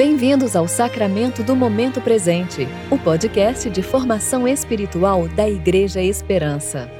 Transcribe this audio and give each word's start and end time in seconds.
Bem-vindos 0.00 0.56
ao 0.56 0.66
Sacramento 0.66 1.42
do 1.42 1.54
Momento 1.54 2.00
Presente, 2.00 2.66
o 2.90 2.96
podcast 2.96 3.68
de 3.68 3.82
formação 3.82 4.48
espiritual 4.48 5.28
da 5.28 5.46
Igreja 5.46 6.00
Esperança. 6.00 6.90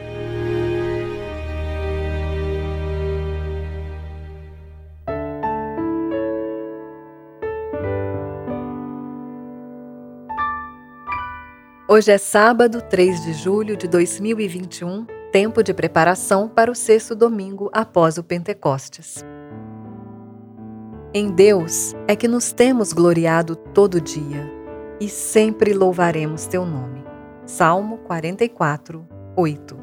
Hoje 11.89 12.13
é 12.13 12.19
sábado, 12.19 12.83
3 12.83 13.25
de 13.25 13.33
julho 13.33 13.79
de 13.79 13.89
2021, 13.89 15.07
tempo 15.33 15.63
de 15.63 15.73
preparação 15.73 16.51
para 16.51 16.71
o 16.71 16.75
sexto 16.75 17.17
domingo 17.17 17.71
após 17.73 18.19
o 18.19 18.23
Pentecostes. 18.23 19.25
Em 21.13 21.29
Deus 21.29 21.93
é 22.07 22.15
que 22.15 22.29
nos 22.29 22.53
temos 22.53 22.93
gloriado 22.93 23.57
todo 23.57 24.01
dia 24.01 24.49
e 25.01 25.09
sempre 25.09 25.73
louvaremos 25.73 26.47
teu 26.47 26.65
nome. 26.65 27.05
Salmo 27.45 27.99
44, 27.99 29.05
8. 29.37 29.77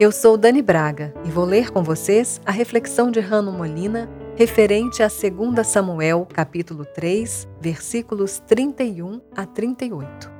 Eu 0.00 0.10
sou 0.10 0.38
Dani 0.38 0.62
Braga 0.62 1.12
e 1.26 1.30
vou 1.30 1.44
ler 1.44 1.70
com 1.70 1.82
vocês 1.82 2.40
a 2.46 2.50
reflexão 2.50 3.10
de 3.10 3.20
Rano 3.20 3.52
Molina 3.52 4.08
referente 4.34 5.02
a 5.02 5.08
2 5.08 5.66
Samuel, 5.66 6.26
capítulo 6.32 6.86
3, 6.86 7.46
versículos 7.60 8.38
31 8.46 9.20
a 9.36 9.44
38. 9.44 10.39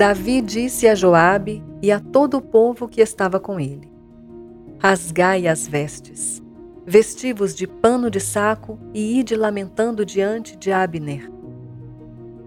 Davi 0.00 0.40
disse 0.40 0.88
a 0.88 0.94
Joabe 0.94 1.62
e 1.82 1.92
a 1.92 2.00
todo 2.00 2.38
o 2.38 2.40
povo 2.40 2.88
que 2.88 3.02
estava 3.02 3.38
com 3.38 3.60
ele: 3.60 3.92
Rasgai 4.78 5.46
as 5.46 5.68
vestes, 5.68 6.42
vestivos 6.86 7.54
de 7.54 7.66
pano 7.66 8.10
de 8.10 8.18
saco 8.18 8.78
e 8.94 9.20
ide 9.20 9.36
lamentando 9.36 10.02
diante 10.02 10.56
de 10.56 10.72
Abner. 10.72 11.30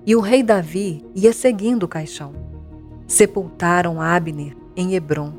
E 0.04 0.16
o 0.16 0.20
rei 0.20 0.42
Davi 0.42 1.06
ia 1.14 1.32
seguindo 1.32 1.84
o 1.84 1.88
caixão. 1.88 2.34
Sepultaram 3.06 4.02
Abner 4.02 4.58
em 4.76 4.95
Hebron. 4.95 5.32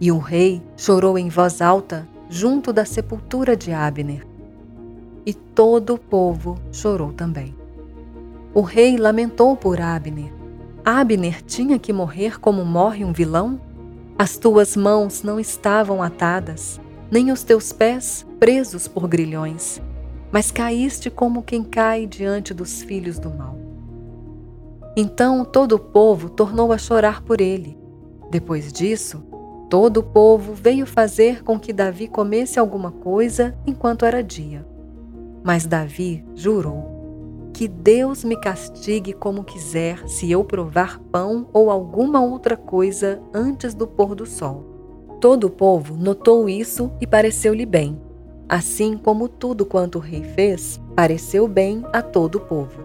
E 0.00 0.12
o 0.12 0.18
rei 0.18 0.62
chorou 0.76 1.18
em 1.18 1.28
voz 1.28 1.60
alta 1.60 2.06
junto 2.30 2.72
da 2.72 2.84
sepultura 2.84 3.56
de 3.56 3.72
Abner. 3.72 4.24
E 5.26 5.34
todo 5.34 5.94
o 5.94 5.98
povo 5.98 6.56
chorou 6.70 7.12
também. 7.12 7.52
O 8.54 8.60
rei 8.60 8.96
lamentou 8.96 9.56
por 9.56 9.80
Abner 9.80 10.43
Abner 10.84 11.40
tinha 11.40 11.78
que 11.78 11.94
morrer 11.94 12.38
como 12.38 12.62
morre 12.62 13.06
um 13.06 13.12
vilão? 13.12 13.58
As 14.18 14.36
tuas 14.36 14.76
mãos 14.76 15.22
não 15.22 15.40
estavam 15.40 16.02
atadas, 16.02 16.78
nem 17.10 17.32
os 17.32 17.42
teus 17.42 17.72
pés 17.72 18.26
presos 18.38 18.86
por 18.86 19.08
grilhões, 19.08 19.80
mas 20.30 20.50
caíste 20.50 21.08
como 21.08 21.42
quem 21.42 21.64
cai 21.64 22.06
diante 22.06 22.52
dos 22.52 22.82
filhos 22.82 23.18
do 23.18 23.30
mal. 23.30 23.56
Então 24.94 25.42
todo 25.42 25.72
o 25.72 25.78
povo 25.78 26.28
tornou 26.28 26.70
a 26.70 26.76
chorar 26.76 27.22
por 27.22 27.40
ele. 27.40 27.78
Depois 28.30 28.70
disso, 28.70 29.24
todo 29.70 30.00
o 30.00 30.02
povo 30.02 30.52
veio 30.52 30.84
fazer 30.84 31.42
com 31.42 31.58
que 31.58 31.72
Davi 31.72 32.08
comesse 32.08 32.58
alguma 32.58 32.90
coisa 32.90 33.56
enquanto 33.66 34.04
era 34.04 34.22
dia. 34.22 34.66
Mas 35.42 35.64
Davi 35.64 36.22
jurou 36.34 36.93
que 37.54 37.68
Deus 37.68 38.24
me 38.24 38.36
castigue 38.36 39.12
como 39.12 39.44
quiser 39.44 40.06
se 40.08 40.30
eu 40.30 40.44
provar 40.44 40.98
pão 41.12 41.48
ou 41.52 41.70
alguma 41.70 42.20
outra 42.20 42.56
coisa 42.56 43.22
antes 43.32 43.74
do 43.74 43.86
pôr 43.86 44.16
do 44.16 44.26
sol. 44.26 44.64
Todo 45.20 45.44
o 45.44 45.50
povo 45.50 45.96
notou 45.96 46.48
isso 46.48 46.90
e 47.00 47.06
pareceu-lhe 47.06 47.64
bem, 47.64 47.98
assim 48.48 48.96
como 48.96 49.28
tudo 49.28 49.64
quanto 49.64 49.96
o 49.98 50.00
rei 50.00 50.24
fez 50.24 50.80
pareceu 50.96 51.46
bem 51.46 51.84
a 51.92 52.02
todo 52.02 52.36
o 52.36 52.40
povo. 52.40 52.82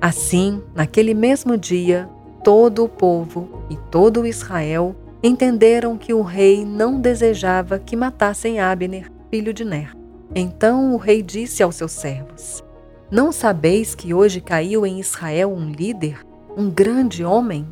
Assim, 0.00 0.62
naquele 0.74 1.14
mesmo 1.14 1.56
dia, 1.56 2.08
todo 2.44 2.84
o 2.84 2.88
povo 2.88 3.62
e 3.70 3.76
todo 3.90 4.26
Israel 4.26 4.94
entenderam 5.22 5.96
que 5.96 6.12
o 6.12 6.22
rei 6.22 6.64
não 6.64 7.00
desejava 7.00 7.78
que 7.78 7.96
matassem 7.96 8.60
Abner, 8.60 9.10
filho 9.30 9.52
de 9.52 9.64
Ner. 9.64 9.96
Então 10.34 10.94
o 10.94 10.96
rei 10.98 11.22
disse 11.22 11.62
aos 11.62 11.76
seus 11.76 11.92
servos: 11.92 12.62
não 13.10 13.32
sabeis 13.32 13.94
que 13.94 14.14
hoje 14.14 14.40
caiu 14.40 14.86
em 14.86 15.00
Israel 15.00 15.52
um 15.52 15.68
líder, 15.68 16.24
um 16.56 16.70
grande 16.70 17.24
homem? 17.24 17.66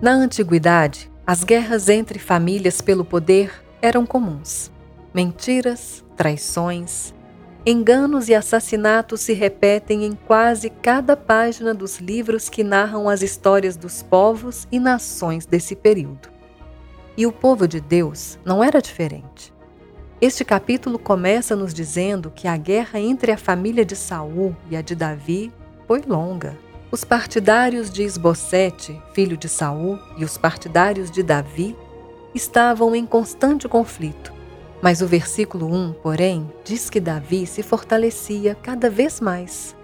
Na 0.00 0.12
antiguidade, 0.12 1.10
as 1.26 1.42
guerras 1.42 1.88
entre 1.88 2.18
famílias 2.18 2.80
pelo 2.80 3.04
poder 3.04 3.64
eram 3.82 4.06
comuns. 4.06 4.70
Mentiras, 5.12 6.04
traições, 6.16 7.12
enganos 7.66 8.28
e 8.28 8.34
assassinatos 8.34 9.22
se 9.22 9.32
repetem 9.32 10.04
em 10.04 10.12
quase 10.12 10.70
cada 10.70 11.16
página 11.16 11.74
dos 11.74 11.98
livros 11.98 12.48
que 12.48 12.62
narram 12.62 13.08
as 13.08 13.22
histórias 13.22 13.76
dos 13.76 14.02
povos 14.02 14.68
e 14.70 14.78
nações 14.78 15.44
desse 15.44 15.74
período. 15.74 16.28
E 17.16 17.26
o 17.26 17.32
povo 17.32 17.66
de 17.66 17.80
Deus 17.80 18.38
não 18.44 18.62
era 18.62 18.82
diferente. 18.82 19.53
Este 20.24 20.42
capítulo 20.42 20.98
começa 20.98 21.54
nos 21.54 21.74
dizendo 21.74 22.32
que 22.34 22.48
a 22.48 22.56
guerra 22.56 22.98
entre 22.98 23.30
a 23.30 23.36
família 23.36 23.84
de 23.84 23.94
Saul 23.94 24.56
e 24.70 24.74
a 24.74 24.80
de 24.80 24.94
Davi 24.94 25.52
foi 25.86 26.00
longa. 26.00 26.56
Os 26.90 27.04
partidários 27.04 27.90
de 27.90 28.02
Esbocete, 28.02 28.98
filho 29.12 29.36
de 29.36 29.50
Saul, 29.50 29.98
e 30.16 30.24
os 30.24 30.38
partidários 30.38 31.10
de 31.10 31.22
Davi 31.22 31.76
estavam 32.34 32.96
em 32.96 33.04
constante 33.04 33.68
conflito. 33.68 34.32
Mas 34.80 35.02
o 35.02 35.06
versículo 35.06 35.70
1, 35.70 35.92
porém, 36.02 36.50
diz 36.64 36.88
que 36.88 37.00
Davi 37.00 37.46
se 37.46 37.62
fortalecia 37.62 38.54
cada 38.54 38.88
vez 38.88 39.20
mais. 39.20 39.76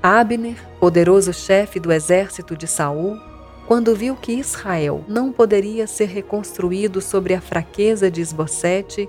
Abner, 0.00 0.54
poderoso 0.78 1.32
chefe 1.32 1.80
do 1.80 1.92
exército 1.92 2.56
de 2.56 2.68
Saul, 2.68 3.18
quando 3.66 3.96
viu 3.96 4.14
que 4.14 4.34
Israel 4.34 5.04
não 5.08 5.32
poderia 5.32 5.88
ser 5.88 6.06
reconstruído 6.06 7.00
sobre 7.00 7.34
a 7.34 7.40
fraqueza 7.40 8.08
de 8.08 8.20
Esbocete 8.20 9.08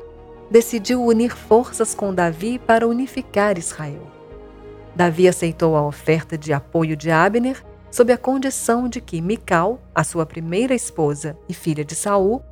decidiu 0.51 1.01
unir 1.01 1.34
forças 1.34 1.95
com 1.95 2.13
Davi 2.13 2.59
para 2.59 2.85
unificar 2.85 3.57
Israel. 3.57 4.06
Davi 4.94 5.25
aceitou 5.25 5.78
a 5.78 5.88
oferta 5.88 6.38
de 6.38 6.51
apoio 6.51 6.97
de 6.97 7.09
Abner 7.09 7.63
sob 7.89 8.12
a 8.12 8.17
condição 8.17 8.90
de 8.90 9.00
que 9.00 9.22
Mical, 9.22 9.81
a 9.95 10.03
sua 10.03 10.25
primeira 10.25 10.75
esposa 10.75 11.38
e 11.47 11.53
filha 11.53 11.85
de 11.85 11.95
Saul, 11.95 12.44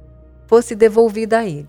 fosse 0.47 0.75
devolvida 0.75 1.39
a 1.39 1.45
ele. 1.45 1.67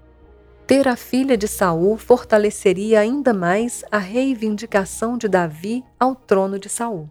Ter 0.68 0.86
a 0.86 0.94
filha 0.94 1.36
de 1.36 1.48
Saul 1.48 1.98
fortaleceria 1.98 3.00
ainda 3.00 3.34
mais 3.34 3.84
a 3.90 3.98
reivindicação 3.98 5.18
de 5.18 5.28
Davi 5.28 5.84
ao 5.98 6.14
trono 6.14 6.60
de 6.60 6.68
Saul. 6.68 7.10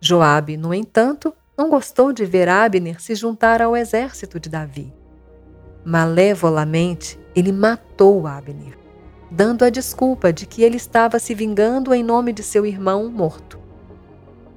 Joabe, 0.00 0.56
no 0.56 0.72
entanto, 0.72 1.34
não 1.56 1.68
gostou 1.68 2.10
de 2.10 2.24
ver 2.24 2.48
Abner 2.48 3.00
se 3.02 3.14
juntar 3.14 3.60
ao 3.60 3.76
exército 3.76 4.40
de 4.40 4.48
Davi. 4.48 5.03
Malevolamente, 5.84 7.18
ele 7.36 7.52
matou 7.52 8.26
Abner, 8.26 8.78
dando 9.30 9.64
a 9.64 9.70
desculpa 9.70 10.32
de 10.32 10.46
que 10.46 10.62
ele 10.62 10.76
estava 10.76 11.18
se 11.18 11.34
vingando 11.34 11.92
em 11.92 12.02
nome 12.02 12.32
de 12.32 12.42
seu 12.42 12.64
irmão 12.64 13.10
morto. 13.10 13.58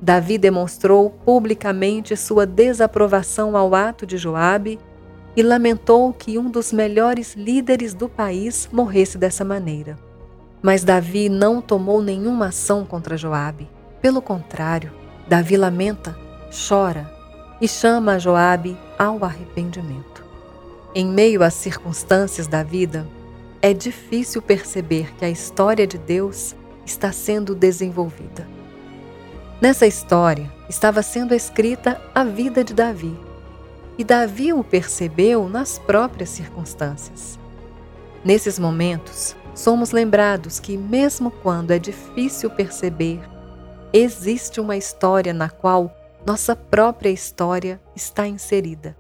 Davi 0.01 0.37
demonstrou 0.37 1.09
publicamente 1.09 2.15
sua 2.15 2.45
desaprovação 2.45 3.57
ao 3.57 3.73
ato 3.73 4.05
de 4.05 4.15
Joabe 4.15 4.79
e 5.35 5.43
lamentou 5.43 6.13
que 6.13 6.37
um 6.37 6.49
dos 6.49 6.71
melhores 6.71 7.35
líderes 7.35 7.93
do 7.93 8.07
país 8.07 8.69
morresse 8.71 9.17
dessa 9.17 9.43
maneira. 9.43 9.97
Mas 10.61 10.83
Davi 10.83 11.29
não 11.29 11.61
tomou 11.61 12.01
nenhuma 12.01 12.47
ação 12.47 12.85
contra 12.85 13.17
Joabe. 13.17 13.69
Pelo 14.01 14.21
contrário, 14.21 14.91
Davi 15.27 15.57
lamenta, 15.57 16.17
chora 16.67 17.11
e 17.59 17.67
chama 17.67 18.13
a 18.13 18.19
Joabe 18.19 18.77
ao 18.97 19.25
arrependimento. 19.25 20.26
Em 20.99 21.05
meio 21.05 21.43
às 21.43 21.53
circunstâncias 21.53 22.47
da 22.47 22.63
vida, 22.63 23.07
é 23.61 23.71
difícil 23.71 24.41
perceber 24.41 25.13
que 25.15 25.23
a 25.23 25.29
história 25.29 25.85
de 25.85 25.95
Deus 25.95 26.55
está 26.83 27.11
sendo 27.11 27.53
desenvolvida. 27.53 28.47
Nessa 29.61 29.85
história 29.85 30.51
estava 30.67 31.03
sendo 31.03 31.35
escrita 31.35 32.01
a 32.15 32.23
vida 32.23 32.63
de 32.63 32.73
Davi, 32.73 33.15
e 33.95 34.03
Davi 34.03 34.51
o 34.51 34.63
percebeu 34.63 35.47
nas 35.47 35.77
próprias 35.77 36.29
circunstâncias. 36.29 37.37
Nesses 38.25 38.57
momentos, 38.57 39.35
somos 39.53 39.91
lembrados 39.91 40.59
que, 40.59 40.75
mesmo 40.75 41.29
quando 41.29 41.69
é 41.69 41.77
difícil 41.77 42.49
perceber, 42.49 43.21
existe 43.93 44.59
uma 44.59 44.75
história 44.75 45.31
na 45.31 45.47
qual 45.47 45.95
nossa 46.25 46.55
própria 46.55 47.11
história 47.11 47.79
está 47.95 48.27
inserida 48.27 48.97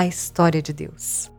a 0.00 0.06
história 0.06 0.62
de 0.62 0.72
Deus. 0.72 1.30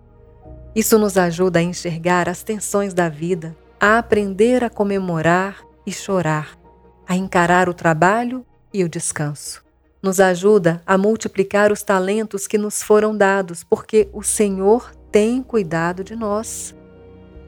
Isso 0.76 0.98
nos 1.00 1.18
ajuda 1.18 1.58
a 1.58 1.64
enxergar 1.64 2.30
as 2.30 2.44
tensões 2.44 2.94
da 2.94 3.10
vida, 3.10 3.58
a 3.80 3.98
aprender 3.98 4.64
a 4.64 4.70
comemorar 4.70 5.66
e 5.86 5.92
chorar, 5.92 6.56
a 7.08 7.16
encarar 7.16 7.68
o 7.68 7.74
trabalho 7.74 8.46
e 8.72 8.84
o 8.84 8.90
descanso. 8.90 9.64
Nos 10.02 10.20
ajuda 10.20 10.82
a 10.86 10.96
multiplicar 10.96 11.72
os 11.72 11.82
talentos 11.82 12.46
que 12.46 12.58
nos 12.58 12.84
foram 12.84 13.18
dados, 13.18 13.64
porque 13.64 14.08
o 14.14 14.22
Senhor 14.22 14.92
tem 15.12 15.42
cuidado 15.42 16.04
de 16.04 16.16
nós. 16.16 16.76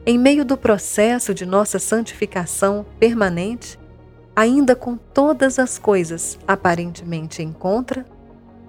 Em 0.04 0.18
meio 0.18 0.44
do 0.44 0.56
processo 0.56 1.32
de 1.32 1.46
nossa 1.46 1.78
santificação 1.78 2.84
permanente, 2.98 3.78
ainda 4.34 4.74
com 4.74 4.96
todas 4.96 5.60
as 5.60 5.78
coisas 5.78 6.38
aparentemente 6.46 7.40
em 7.40 7.52
contra, 7.52 8.04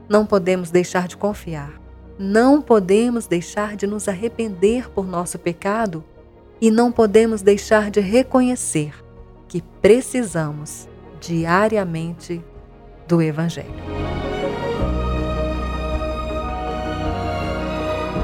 não 0.07 0.27
podemos 0.27 0.69
deixar 0.69 1.07
de 1.07 1.17
confiar. 1.17 1.84
Não 2.17 2.61
podemos 2.61 3.27
deixar 3.27 3.75
de 3.75 3.85
nos 3.85 4.07
arrepender 4.07 4.89
por 4.89 5.05
nosso 5.05 5.37
pecado 5.37 6.01
e 6.61 6.71
não 6.71 6.89
podemos 6.89 7.41
deixar 7.41 7.91
de 7.91 7.99
reconhecer 7.99 8.93
que 9.49 9.61
precisamos 9.81 10.87
diariamente 11.19 12.41
do 13.05 13.21
Evangelho. 13.21 13.67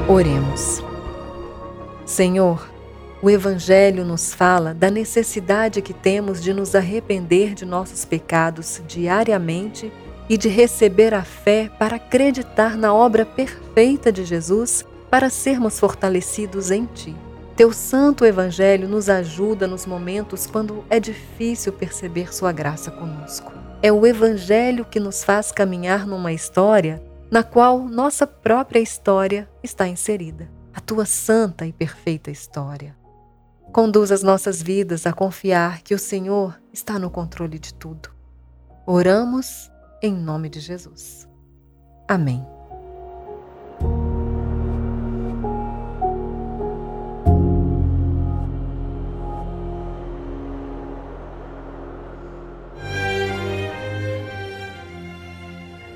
Oremos. 0.08 0.82
Senhor, 2.06 2.70
o 3.22 3.30
Evangelho 3.30 4.06
nos 4.06 4.34
fala 4.34 4.74
da 4.74 4.90
necessidade 4.90 5.82
que 5.82 5.94
temos 5.94 6.42
de 6.42 6.54
nos 6.54 6.76
arrepender 6.76 7.54
de 7.54 7.66
nossos 7.66 8.06
pecados 8.06 8.82
diariamente 8.88 9.92
e 10.32 10.38
de 10.38 10.48
receber 10.48 11.14
a 11.14 11.26
fé 11.26 11.70
para 11.78 11.98
acreditar 11.98 12.78
na 12.78 12.94
obra 12.94 13.26
perfeita 13.26 14.14
de 14.14 14.24
Jesus 14.24 14.86
para 15.10 15.30
sermos 15.30 15.78
fortalecidos 15.78 16.72
em 16.72 16.86
Ti. 16.86 17.14
Teu 17.54 17.74
Santo 17.74 18.24
Evangelho 18.24 18.88
nos 18.88 19.10
ajuda 19.10 19.68
nos 19.68 19.86
momentos 19.86 20.48
quando 20.48 20.86
é 20.90 21.02
difícil 21.02 21.74
perceber 21.74 22.34
Sua 22.34 22.54
graça 22.54 22.90
conosco. 22.90 23.52
É 23.84 23.92
o 23.92 24.08
Evangelho 24.08 24.86
que 24.86 25.02
nos 25.02 25.22
faz 25.22 25.52
caminhar 25.52 26.08
numa 26.08 26.32
história 26.32 27.04
na 27.30 27.44
qual 27.44 27.80
nossa 27.80 28.26
própria 28.26 28.80
história 28.80 29.50
está 29.62 29.86
inserida. 29.86 30.50
A 30.74 30.80
Tua 30.80 31.06
santa 31.06 31.66
e 31.66 31.74
perfeita 31.74 32.32
história. 32.32 32.96
Conduz 33.74 34.14
as 34.14 34.24
nossas 34.24 34.64
vidas 34.64 35.06
a 35.06 35.12
confiar 35.12 35.82
que 35.82 35.94
o 35.94 36.00
Senhor 36.00 36.58
está 36.72 36.98
no 36.98 37.10
controle 37.10 37.60
de 37.60 37.74
tudo. 37.74 38.10
Oramos 38.88 39.70
em 40.02 40.14
nome 40.14 40.50
de 40.50 40.60
Jesus. 40.60 41.28
Amém. 42.08 42.46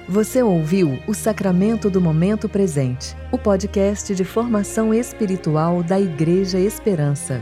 Você 0.08 0.42
ouviu 0.42 0.98
o 1.08 1.14
Sacramento 1.14 1.90
do 1.90 2.00
Momento 2.00 2.48
Presente, 2.48 3.14
o 3.34 3.38
podcast 3.38 4.16
de 4.16 4.24
formação 4.24 4.94
espiritual 4.94 5.84
da 5.84 6.00
Igreja 6.00 6.58
Esperança. 6.58 7.42